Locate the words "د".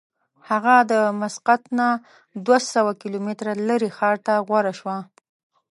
0.91-0.93